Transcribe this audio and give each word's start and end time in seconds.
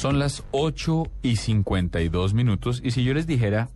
Son 0.00 0.18
las 0.18 0.42
8 0.52 1.02
y 1.20 1.36
52 1.36 2.32
minutos 2.32 2.80
y 2.82 2.92
si 2.92 3.04
yo 3.04 3.12
les 3.12 3.26
dijera 3.26 3.68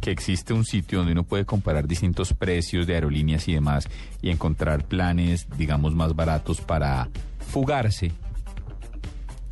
que 0.00 0.12
existe 0.12 0.52
un 0.52 0.64
sitio 0.64 0.98
donde 0.98 1.10
uno 1.14 1.24
puede 1.24 1.44
comparar 1.44 1.88
distintos 1.88 2.32
precios 2.32 2.86
de 2.86 2.94
aerolíneas 2.94 3.48
y 3.48 3.54
demás 3.54 3.88
y 4.22 4.30
encontrar 4.30 4.84
planes, 4.84 5.48
digamos, 5.58 5.92
más 5.96 6.14
baratos 6.14 6.60
para 6.60 7.08
fugarse, 7.50 8.12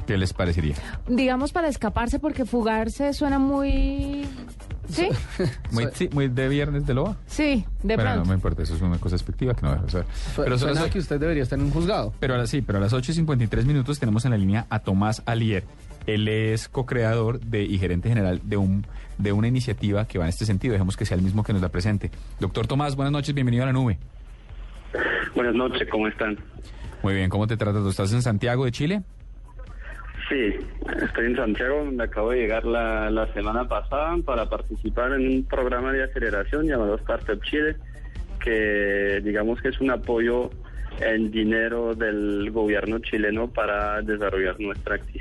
¿qué 0.06 0.16
les 0.16 0.32
parecería? 0.32 0.77
Digamos 1.08 1.50
para 1.50 1.66
escaparse 1.66 2.21
porque 2.21 2.45
fugarse 2.45 3.12
suena 3.14 3.41
muy... 3.41 4.25
¿Sí? 4.89 5.09
Muy, 5.73 5.89
sí, 5.95 6.09
muy 6.12 6.29
de 6.29 6.48
viernes 6.48 6.84
de 6.86 6.93
loba. 6.95 7.16
Sí, 7.27 7.64
de 7.82 7.96
Pero 7.96 8.16
no 8.16 8.25
me 8.27 8.34
importa, 8.34 8.62
eso 8.62 8.75
es 8.77 8.82
una 8.82 8.98
cosa 8.98 9.16
expectiva 9.16 9.54
que 9.54 9.62
no 9.62 9.73
o 9.73 9.89
sea, 9.89 10.04
pero 10.36 10.59
Suena 10.59 10.82
las- 10.82 10.91
que 10.91 10.98
usted 10.98 11.18
debería 11.18 11.43
estar 11.45 11.59
en 11.59 11.64
un 11.64 11.70
juzgado. 11.70 12.12
Pero 12.20 12.34
ahora 12.34 12.46
sí, 12.46 12.62
pero 12.62 12.79
a 12.79 12.80
las 12.80 12.93
8 12.93 13.11
y 13.11 13.14
53 13.14 13.64
minutos 13.64 13.98
tenemos 13.98 14.25
en 14.25 14.32
la 14.32 14.36
línea 14.36 14.66
a 14.70 14.80
Tomás 14.80 15.23
Alier. 15.25 15.64
Él 16.07 16.29
es 16.29 16.68
co-creador 16.68 17.40
de, 17.40 17.63
y 17.63 17.79
gerente 17.79 18.08
general 18.08 18.40
de, 18.43 18.57
un, 18.57 18.86
de 19.18 19.32
una 19.32 19.49
iniciativa 19.49 20.07
que 20.07 20.18
va 20.18 20.25
en 20.25 20.31
este 20.31 20.45
sentido. 20.45 20.72
Dejemos 20.72 20.96
que 20.96 21.04
sea 21.04 21.17
el 21.17 21.22
mismo 21.22 21.45
que 21.45 21.53
nos 21.53 21.63
la 21.63 21.68
presente. 21.71 22.11
Doctor 22.40 22.67
Tomás, 22.67 22.96
buenas 22.96 23.13
noches, 23.13 23.35
bienvenido 23.35 23.63
a 23.63 23.67
la 23.67 23.72
nube. 23.72 23.99
Buenas 25.35 25.54
noches, 25.54 25.89
¿cómo 25.90 26.09
están? 26.09 26.36
Muy 27.03 27.14
bien, 27.14 27.31
¿cómo 27.31 27.46
te 27.46 27.57
tratas? 27.57 27.82
¿Tú 27.82 27.89
¿Estás 27.89 28.12
en 28.12 28.23
Santiago 28.23 28.64
de 28.64 28.73
Chile? 28.73 29.03
Sí, 30.29 30.54
estoy 31.04 31.26
en 31.26 31.36
Santiago, 31.36 31.85
me 31.85 32.05
acabo 32.05 32.31
de 32.31 32.39
llegar 32.39 32.64
la, 32.64 33.11
la 33.11 33.33
semana 33.34 33.67
pasada 33.69 34.17
para 34.25 34.48
participar 34.48 35.12
en 35.12 35.27
un 35.27 35.45
programa 35.45 35.92
de 35.92 36.05
aceleración 36.05 36.67
llamado 36.67 36.95
Startup 36.97 37.41
Chile, 37.42 37.77
que 38.42 39.20
digamos 39.25 39.61
que 39.61 39.69
es 39.69 39.81
un 39.81 39.91
apoyo 39.91 40.50
en 41.00 41.31
dinero 41.31 41.95
del 41.95 42.50
gobierno 42.50 42.98
chileno 43.00 43.48
para 43.48 44.00
desarrollar 44.03 44.59
nuestra, 44.61 44.97
acti- 44.97 45.20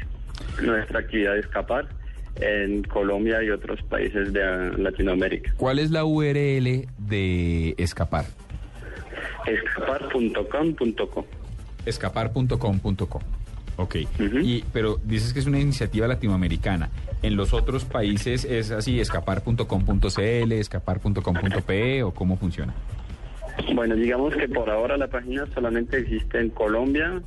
nuestra 0.62 0.99
actividad 0.99 1.34
de 1.34 1.40
escapar 1.40 1.88
en 2.35 2.84
Colombia 2.84 3.43
y 3.43 3.49
otros 3.49 3.82
países 3.84 4.32
de 4.34 4.77
Latinoamérica. 4.77 5.54
¿Cuál 5.57 5.79
es 5.79 5.91
la 5.91 6.05
URL 6.05 6.88
de 6.98 7.76
Escapar? 7.77 8.26
Escapar.com.co. 9.46 11.26
Escapar.com.co. 11.85 13.21
Ok. 13.77 13.96
Y, 14.43 14.63
pero 14.73 14.99
dices 15.04 15.34
que 15.34 15.40
es 15.40 15.46
una 15.46 15.60
iniciativa 15.60 16.07
latinoamericana. 16.07 16.90
¿En 17.23 17.35
los 17.35 17.54
otros 17.54 17.85
países 17.85 18.45
es 18.45 18.71
así, 18.71 18.99
escapar.com.cl, 18.99 20.51
escapar.com.pe 20.51 22.04
o 22.04 22.13
cómo 22.13 22.38
funciona? 22.38 22.73
Bueno, 23.73 23.95
digamos 23.95 24.35
que 24.35 24.48
por 24.48 24.70
ahora 24.70 24.98
la 24.98 25.07
página 25.07 25.45
solamente 25.54 25.99
existe 25.99 26.40
en 26.40 26.49
Colombia, 26.49 27.21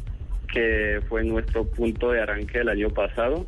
que 0.55 1.01
fue 1.09 1.25
nuestro 1.25 1.65
punto 1.65 2.13
de 2.13 2.23
arranque 2.23 2.61
el 2.61 2.69
año 2.69 2.89
pasado. 2.91 3.47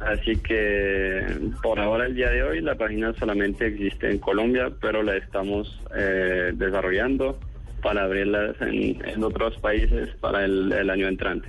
Así 0.00 0.36
que 0.36 1.24
por 1.62 1.78
ahora, 1.80 2.06
el 2.06 2.14
día 2.14 2.30
de 2.30 2.42
hoy, 2.42 2.60
la 2.60 2.74
página 2.74 3.12
solamente 3.14 3.66
existe 3.66 4.10
en 4.10 4.18
Colombia, 4.18 4.70
pero 4.80 5.02
la 5.02 5.16
estamos 5.16 5.80
eh, 5.96 6.52
desarrollando 6.54 7.38
para 7.82 8.04
abrirla 8.04 8.54
en, 8.60 9.04
en 9.04 9.24
otros 9.24 9.56
países 9.58 10.08
para 10.20 10.44
el, 10.44 10.72
el 10.72 10.90
año 10.90 11.08
entrante. 11.08 11.48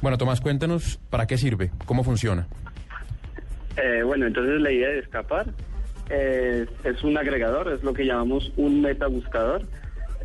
Bueno, 0.00 0.18
Tomás, 0.18 0.40
cuéntanos 0.40 0.98
para 1.10 1.26
qué 1.26 1.38
sirve, 1.38 1.70
cómo 1.86 2.02
funciona. 2.02 2.46
Eh, 3.76 4.02
bueno, 4.02 4.26
entonces 4.26 4.60
la 4.60 4.70
idea 4.70 4.88
de 4.88 4.98
escapar 4.98 5.46
es, 6.10 6.68
es 6.84 7.02
un 7.02 7.16
agregador, 7.16 7.72
es 7.72 7.82
lo 7.82 7.94
que 7.94 8.04
llamamos 8.04 8.52
un 8.56 8.82
metabuscador. 8.82 9.62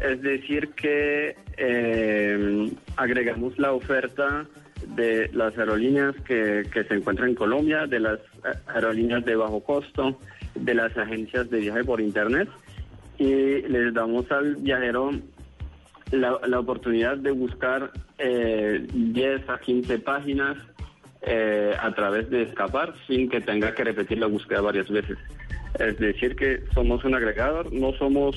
Es 0.02 0.21
decir, 0.21 0.69
que 0.75 1.35
eh, 1.57 2.71
agregamos 2.97 3.57
la 3.57 3.73
oferta 3.73 4.45
de 4.95 5.29
las 5.33 5.57
aerolíneas 5.57 6.15
que, 6.25 6.63
se 6.71 6.93
encuentran 6.93 7.29
en 7.29 7.35
Colombia, 7.35 7.87
de 7.87 7.99
las 7.99 8.19
eh, 8.19 8.57
aerolíneas 8.67 9.25
de 9.25 9.35
bajo 9.35 9.63
costo, 9.63 10.19
de 10.55 10.73
las 10.73 10.95
agencias 10.97 11.49
de 11.49 11.59
viaje 11.59 11.83
por 11.83 12.01
Internet 12.01 12.49
y 13.17 13.61
les 13.61 13.93
damos 13.93 14.31
al 14.31 14.55
viajero 14.57 15.11
la, 16.11 16.39
la 16.47 16.59
oportunidad 16.59 17.17
de 17.17 17.31
buscar 17.31 17.91
eh, 18.17 18.86
10 18.93 19.49
a 19.49 19.59
15 19.59 19.99
páginas 19.99 20.57
eh, 21.21 21.75
a 21.80 21.93
través 21.93 22.30
de 22.30 22.43
escapar 22.43 22.93
sin 23.07 23.30
que 23.30 23.41
tenga 23.41 23.73
que 23.73 23.83
repetir 23.83 24.19
la 24.19 24.27
búsqueda 24.27 24.61
varias 24.61 24.89
veces. 24.89 25.17
Es 25.80 25.97
decir, 25.99 26.36
que 26.36 26.63
somos 26.73 27.03
un 27.03 27.15
agregador, 27.15 27.73
no 27.73 27.91
somos 27.93 28.36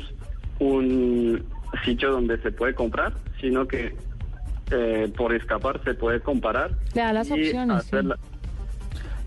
un 0.59 1.45
sitio 1.85 2.11
donde 2.11 2.39
se 2.39 2.51
puede 2.51 2.75
comprar, 2.75 3.13
sino 3.41 3.69
que 3.69 3.95
eh, 4.71 5.13
por 5.17 5.35
escapar 5.35 5.81
se 5.85 5.95
puede 5.95 6.21
comparar 6.21 6.71
Le 6.95 7.01
da 7.03 7.13
las 7.13 7.29
y 7.29 7.33
opciones, 7.33 7.77
hacer 7.77 8.03
sí. 8.03 8.07
la, 8.09 8.17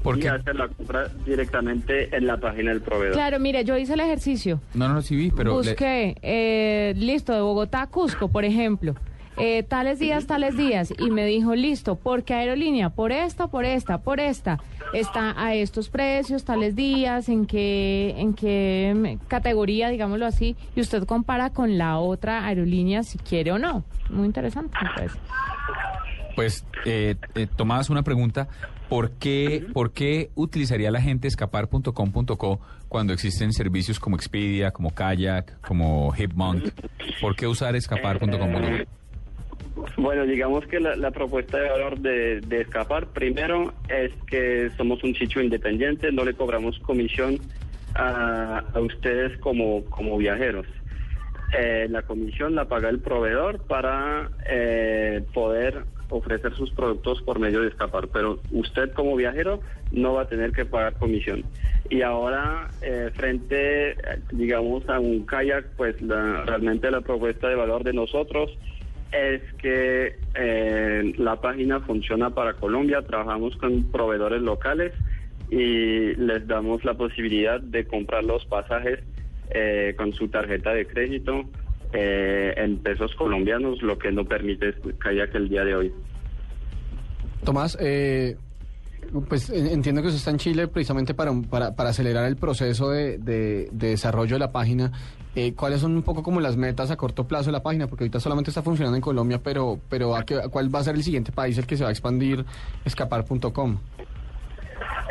¿Por 0.02 0.18
y 0.18 0.22
qué? 0.22 0.30
hacer 0.30 0.56
la 0.56 0.68
compra 0.68 1.08
directamente 1.26 2.16
en 2.16 2.28
la 2.28 2.38
página 2.38 2.72
del 2.72 2.82
proveedor. 2.82 3.14
Claro, 3.16 3.40
mire, 3.40 3.64
yo 3.64 3.78
hice 3.78 3.94
el 3.94 4.02
ejercicio. 4.02 4.60
No, 4.74 4.90
no, 4.90 5.02
sí 5.02 5.16
vi, 5.16 5.32
pero... 5.32 5.52
le- 5.52 5.70
Busqué, 5.72 6.16
eh, 6.22 6.94
listo, 6.98 7.34
de 7.34 7.40
Bogotá 7.42 7.84
a 7.84 7.88
Cusco, 7.88 8.28
por 8.28 8.44
ejemplo. 8.44 8.96
Eh, 9.38 9.64
tales 9.64 10.00
días, 10.00 10.28
tales 10.28 10.56
días. 10.58 10.94
Y 10.98 11.10
me 11.10 11.26
dijo, 11.26 11.56
listo, 11.56 11.96
¿por 11.96 12.24
qué 12.24 12.34
aerolínea? 12.36 12.90
Por 12.90 13.12
esta, 13.12 13.48
por 13.48 13.66
esta, 13.66 14.00
por 14.00 14.20
esta. 14.20 14.60
Está 14.94 15.34
a 15.42 15.56
estos 15.56 15.90
precios, 15.90 16.44
tales 16.44 16.76
días, 16.76 17.30
en 17.30 17.46
qué, 17.46 18.14
en 18.18 18.34
qué 18.34 18.94
mm, 18.96 19.28
categoría, 19.28 19.90
digámoslo 19.90 20.26
así. 20.26 20.56
Y 20.76 20.82
usted 20.82 21.06
compara 21.06 21.50
con 21.50 21.78
la 21.78 21.98
otra 21.98 22.46
aerolínea 22.46 23.04
si 23.04 23.18
quiere 23.18 23.52
o 23.52 23.58
no. 23.58 23.84
Muy 24.10 24.26
interesante, 24.26 24.78
parece. 24.96 25.18
Pues, 26.36 26.66
eh, 26.86 27.16
eh, 27.36 27.48
Tomás, 27.56 27.90
una 27.90 28.04
pregunta. 28.04 28.48
¿Por 28.90 29.12
qué, 29.12 29.66
¿Por 29.74 29.92
qué 29.92 30.30
utilizaría 30.36 30.92
la 30.92 31.02
gente 31.02 31.28
escapar.com.co 31.28 32.60
cuando 32.90 33.14
existen 33.14 33.52
servicios 33.52 34.00
como 34.00 34.16
Expedia, 34.16 34.72
como 34.72 34.92
Kayak, 34.92 35.60
como 35.62 36.14
Hipmonk? 36.16 36.66
¿Por 37.20 37.36
qué 37.36 37.48
usar 37.48 37.76
escapar.com.co? 37.76 39.03
Bueno, 39.98 40.26
digamos 40.26 40.66
que 40.68 40.80
la, 40.80 41.12
propuesta 41.12 41.58
de 41.58 41.70
valor 41.70 42.00
de, 42.00 42.62
Escapar, 42.62 43.08
primero, 43.08 43.74
es 43.88 44.12
que 44.28 44.72
somos 44.78 45.04
un 45.04 45.16
sitio 45.16 45.42
independiente, 45.42 46.12
no 46.12 46.24
le 46.24 46.36
cobramos 46.36 46.78
comisión 46.80 47.40
a, 47.96 48.64
a 48.74 48.80
ustedes 48.80 49.38
como, 49.40 49.86
como 49.86 50.18
viajeros. 50.18 50.68
Eh, 51.58 51.88
la 51.90 52.02
comisión 52.04 52.56
la 52.56 52.66
paga 52.66 52.90
el 52.90 53.00
proveedor 53.00 53.60
para 53.68 54.30
eh, 54.50 55.24
poder 55.34 55.86
ofrecer 56.10 56.54
sus 56.56 56.72
productos 56.72 57.22
por 57.22 57.40
medio 57.40 57.62
de 57.62 57.70
Escapar, 57.70 58.08
pero 58.10 58.40
usted 58.52 58.92
como 58.94 59.16
viajero 59.16 59.62
no 59.92 60.14
va 60.14 60.24
a 60.24 60.28
tener 60.28 60.52
que 60.52 60.66
pagar 60.66 60.94
comisión. 60.94 61.44
Y 61.90 62.02
ahora, 62.02 62.70
eh, 62.82 63.12
frente, 63.16 63.92
eh, 63.92 63.96
digamos, 64.32 64.88
a 64.90 65.00
un 65.00 65.26
kayak, 65.26 65.76
pues 65.76 66.00
la- 66.02 66.44
realmente 66.46 66.90
la 66.92 67.02
propuesta 67.02 67.50
de 67.50 67.56
valor 67.56 67.84
de 67.84 67.94
nosotros 67.94 68.50
es 69.14 69.42
que 69.60 70.16
eh, 70.36 71.14
la 71.18 71.40
página 71.40 71.80
funciona 71.82 72.32
para 72.32 72.54
Colombia, 72.54 73.02
trabajamos 73.04 73.56
con 73.58 73.84
proveedores 73.92 74.42
locales 74.42 74.94
y 75.50 76.16
les 76.16 76.48
damos 76.48 76.84
la 76.84 76.96
posibilidad 76.96 77.62
de 77.62 77.86
comprar 77.86 78.24
los 78.24 78.44
pasajes 78.46 79.00
eh, 79.52 79.94
con 79.98 80.14
su 80.14 80.28
tarjeta 80.30 80.74
de 80.74 80.88
crédito 80.88 81.44
eh, 81.94 82.54
en 82.58 82.78
pesos 82.78 83.14
colombianos, 83.16 83.82
lo 83.84 84.00
que 84.00 84.12
no 84.12 84.26
permite 84.26 84.74
Kayak 84.98 85.36
el 85.36 85.50
día 85.50 85.64
de 85.64 85.76
hoy. 85.76 85.94
Tomás, 87.44 87.78
eh, 87.80 88.36
pues 89.22 89.50
en- 89.50 89.68
entiendo 89.68 90.02
que 90.02 90.08
usted 90.08 90.18
está 90.20 90.32
en 90.32 90.38
Chile 90.38 90.68
precisamente 90.68 91.14
para, 91.14 91.32
para, 91.50 91.76
para 91.76 91.90
acelerar 91.90 92.26
el 92.26 92.36
proceso 92.36 92.90
de, 92.90 93.18
de- 93.18 93.70
de 93.72 93.88
desarrollo 93.90 94.36
de 94.36 94.40
la 94.40 94.52
página. 94.52 94.92
Eh, 95.36 95.54
¿Cuáles 95.56 95.80
son 95.82 95.96
un 95.96 96.04
poco 96.04 96.22
como 96.22 96.40
las 96.42 96.58
metas 96.58 96.92
a 96.92 96.96
corto 96.98 97.28
plazo 97.28 97.46
de 97.48 97.54
la 97.54 97.64
página? 97.64 97.88
Porque 97.88 98.04
ahorita 98.04 98.20
solamente 98.20 98.52
está 98.52 98.62
funcionando 98.62 98.96
en 98.96 99.02
Colombia, 99.02 99.40
pero, 99.44 99.80
pero 99.90 100.16
¿a 100.16 100.24
qué- 100.24 100.42
¿cuál 100.52 100.74
va 100.74 100.80
a 100.80 100.84
ser 100.84 100.96
el 100.96 101.04
siguiente 101.04 101.32
país 101.32 101.58
el 101.58 101.66
que 101.66 101.76
se 101.78 101.84
va 101.84 101.90
a 101.90 101.92
expandir 101.92 102.46
escapar.com? 102.86 103.78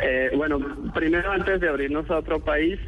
Eh, 0.01 0.31
bueno, 0.35 0.59
primero 0.93 1.31
antes 1.31 1.59
de 1.61 1.69
abrirnos 1.69 2.09
a 2.09 2.17
otro 2.17 2.39
país, 2.39 2.79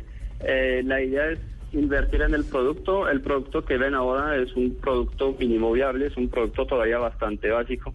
eh, 0.42 0.81
la 0.86 1.01
idea 1.01 1.30
es 1.31 1.39
invertir 1.74 2.22
en 2.22 2.34
el 2.34 2.45
producto. 2.45 3.07
El 3.10 3.22
producto 3.22 3.63
que 3.63 3.78
ven 3.78 3.95
ahora 3.95 4.36
es 4.38 4.54
un 4.56 4.75
producto 4.81 5.36
mínimo 5.39 5.72
viable, 5.72 6.07
es 6.07 6.18
un 6.18 6.30
producto 6.30 6.66
todavía 6.66 6.98
bastante 7.00 7.50
básico, 7.50 7.92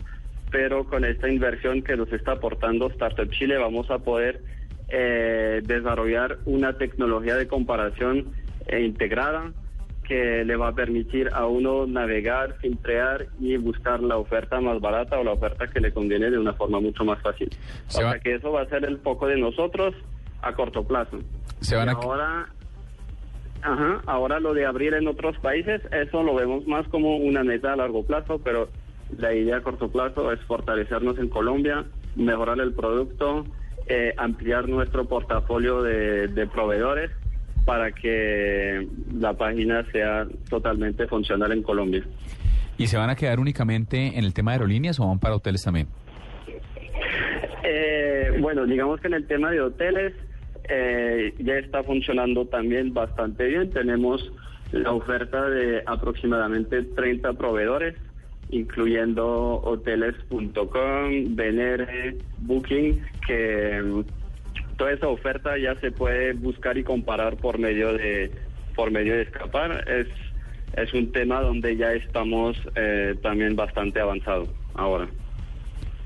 pero 0.51 0.85
con 0.85 1.05
esta 1.05 1.29
inversión 1.29 1.83
que 1.83 1.97
nos 1.97 2.13
está 2.13 2.33
aportando 2.33 2.89
Startup 2.91 3.31
Chile 3.31 3.57
vamos 3.59 3.91
a 3.91 3.99
poder 3.99 4.41
eh, 4.89 5.61
desarrollar 5.65 6.39
una 6.47 6.73
tecnología 6.77 7.37
de 7.37 7.47
comparación 7.47 8.33
eh, 8.67 8.81
integrada 8.83 9.53
que 10.05 10.45
le 10.45 10.57
va 10.57 10.69
a 10.69 10.75
permitir 10.75 11.31
a 11.33 11.47
uno 11.47 11.87
navegar, 11.87 12.57
filtrar 12.61 13.29
y 13.39 13.57
buscar 13.57 14.03
la 14.03 14.17
oferta 14.17 14.61
más 14.61 14.81
barata 14.81 15.21
o 15.21 15.23
la 15.25 15.33
oferta 15.33 15.69
que 15.69 15.79
le 15.79 15.93
conviene 15.93 16.31
de 16.31 16.39
una 16.39 16.53
forma 16.55 16.81
mucho 16.81 17.05
más 17.05 17.23
fácil. 17.23 17.49
Se 17.87 18.01
o 18.03 18.07
va- 18.07 18.13
sea 18.13 18.21
que 18.21 18.35
eso 18.35 18.51
va 18.51 18.63
a 18.63 18.67
ser 18.69 18.85
el 18.85 18.99
foco 18.99 19.29
de 19.29 19.37
nosotros 19.39 19.95
a 20.43 20.53
corto 20.55 20.83
plazo. 20.85 21.21
Se 21.61 21.77
van 21.77 21.91
a- 21.91 21.93
ahora, 21.93 22.49
ajá, 23.63 24.01
ahora 24.07 24.41
lo 24.41 24.53
de 24.53 24.67
abrir 24.67 24.95
en 24.95 25.07
otros 25.07 25.39
países, 25.39 25.81
eso 25.93 26.25
lo 26.25 26.35
vemos 26.35 26.67
más 26.67 26.89
como 26.89 27.17
una 27.19 27.45
meta 27.45 27.73
a 27.73 27.77
largo 27.77 28.05
plazo, 28.05 28.41
pero 28.43 28.69
la 29.19 29.35
idea 29.35 29.59
a 29.59 29.63
corto 29.63 29.91
plazo 29.91 30.33
es 30.33 30.41
fortalecernos 30.41 31.19
en 31.19 31.29
Colombia 31.29 31.85
mejorar 32.17 32.59
el 32.61 32.73
producto, 32.73 33.45
eh, 33.87 34.13
ampliar 34.17 34.69
nuestro 34.69 35.05
portafolio 35.07 35.83
de, 35.83 36.29
de 36.29 36.47
proveedores 36.47 37.11
para 37.65 37.93
que 37.93 38.89
la 39.15 39.35
página 39.35 39.85
sea 39.93 40.27
totalmente 40.49 41.07
funcional 41.07 41.53
en 41.53 41.63
Colombia. 41.63 42.05
¿Y 42.79 42.87
se 42.87 42.97
van 42.97 43.11
a 43.11 43.15
quedar 43.15 43.39
únicamente 43.39 44.19
en 44.19 44.25
el 44.25 44.33
tema 44.33 44.53
de 44.53 44.57
aerolíneas 44.57 44.99
o 45.01 45.07
van 45.07 45.19
para 45.19 45.37
hoteles 45.37 45.63
también? 45.63 45.87
Eh, 47.63 48.39
bueno, 48.41 48.65
digamos 48.65 49.01
que 49.01 49.09
en 49.09 49.15
el 49.15 49.27
tema 49.27 49.51
de 49.51 49.61
hoteles 49.61 50.15
eh, 50.69 51.35
ya 51.39 51.55
está 51.59 51.83
funcionando 51.83 52.47
también 52.47 52.95
bastante 52.95 53.45
bien. 53.47 53.71
Tenemos 53.71 54.33
la 54.73 54.93
oferta 54.93 55.49
de 55.51 55.83
aproximadamente 55.85 56.83
30 56.83 57.35
proveedores, 57.35 57.97
incluyendo 58.53 59.61
hoteles.com, 59.63 61.37
BNR, 61.37 62.17
Booking, 62.39 63.03
que 63.27 63.83
mm, 63.83 64.05
toda 64.77 64.93
esa 64.93 65.09
oferta 65.09 65.59
ya 65.59 65.75
se 65.77 65.91
puede 65.91 66.33
buscar 66.35 66.79
y 66.79 66.85
comparar 66.85 67.37
por 67.37 67.59
medio 67.59 67.93
de 67.93 68.31
por 68.75 68.91
medio 68.91 69.15
de 69.15 69.23
escapar. 69.23 69.85
Es 69.89 70.09
es 70.77 70.93
un 70.95 71.11
tema 71.13 71.41
donde 71.41 71.77
ya 71.77 71.93
estamos 71.93 72.57
eh, 72.77 73.17
también 73.23 73.57
bastante 73.57 74.01
avanzados 74.01 74.49
ahora. 74.75 75.09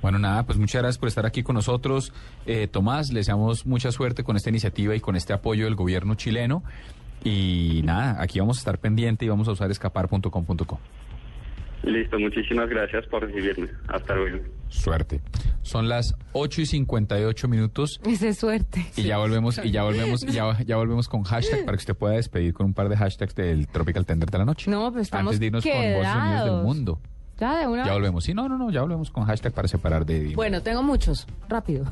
Bueno, 0.01 0.19
nada, 0.19 0.45
pues 0.45 0.59
muchas 0.59 0.83
gracias 0.83 0.99
por 0.99 1.09
estar 1.09 1.25
aquí 1.25 1.43
con 1.43 1.55
nosotros. 1.55 2.13
Eh, 2.47 2.69
Tomás, 2.69 3.11
le 3.11 3.21
deseamos 3.21 3.65
mucha 3.65 3.91
suerte 3.91 4.23
con 4.23 4.37
esta 4.37 4.51
iniciativa 4.51 4.95
y 4.95 5.01
con 5.01 5.17
este 5.17 5.33
apoyo 5.33 5.65
del 5.65 5.75
gobierno 5.77 6.15
chileno. 6.15 6.63
Y 7.25 7.81
nada, 7.85 8.21
aquí 8.21 8.39
vamos 8.39 8.59
a 8.59 8.61
estar 8.61 8.79
pendiente 8.79 9.25
y 9.25 9.29
vamos 9.29 9.49
a 9.49 9.53
usar 9.53 9.71
escapar.com.co. 9.71 10.81
Listo, 11.85 12.19
muchísimas 12.19 12.69
gracias 12.69 13.07
por 13.07 13.23
recibirme. 13.27 13.69
Hasta 13.89 14.15
luego. 14.15 14.39
Suerte. 14.69 15.21
Son 15.63 15.89
las 15.89 16.15
8 16.33 16.63
y 16.63 16.67
58 16.67 17.49
minutos. 17.49 18.01
Esa 18.07 18.29
es 18.29 18.39
suerte. 18.39 18.87
Y 18.97 19.03
ya 19.03 19.19
volvemos, 19.19 19.61
y 19.63 19.71
ya 19.71 19.83
volvemos, 19.83 20.23
y 20.29 20.33
ya, 20.33 20.59
ya 20.65 20.77
volvemos 20.77 21.09
con 21.09 21.23
hashtag 21.25 21.65
para 21.65 21.77
que 21.77 21.83
usted 21.83 21.95
pueda 21.95 22.15
despedir 22.15 22.55
con 22.55 22.67
un 22.67 22.75
par 22.75 22.89
de 22.89 22.97
hashtags 22.97 23.35
del 23.35 23.69
Tropical 23.69 24.07
Tender 24.07 24.31
de 24.31 24.39
la 24.39 24.45
noche. 24.45 24.71
No, 24.71 24.91
pues 24.93 25.03
estamos 25.03 25.33
Antes 25.35 25.41
de 25.41 25.47
irnos 25.47 25.65
con 25.65 25.73
Voz 25.73 26.07
Unidos 26.17 26.45
del 26.45 26.63
Mundo. 26.65 27.01
Ya, 27.39 27.59
de 27.59 27.67
una 27.67 27.85
Ya 27.85 27.93
volvemos. 27.93 28.25
Sí, 28.25 28.33
no, 28.33 28.49
no, 28.49 28.57
no, 28.57 28.71
ya 28.71 28.83
volvemos 28.83 29.11
con 29.11 29.25
hashtag 29.25 29.53
para 29.53 29.69
separar 29.69 30.07
de... 30.07 30.35
Bueno, 30.35 30.63
tengo 30.63 30.83
muchos. 30.83 31.27
Rápido. 31.49 31.85